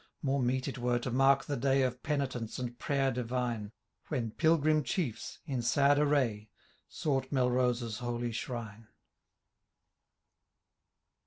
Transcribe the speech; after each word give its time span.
More 0.23 0.41
meet 0.41 0.67
it 0.67 0.79
were 0.79 0.97
to 0.97 1.11
mark 1.11 1.45
the 1.45 1.55
day 1.55 1.83
Of 1.83 2.01
penitence 2.01 2.57
and 2.57 2.79
prayer 2.79 3.11
divine. 3.11 3.71
When 4.07 4.31
pilgrim 4.31 4.81
chiefs, 4.81 5.37
in 5.45 5.61
sad 5.61 5.99
army. 5.99 6.49
Sought 6.89 7.31
Melrose* 7.31 7.99
holy 7.99 8.31
shrine. 8.31 8.87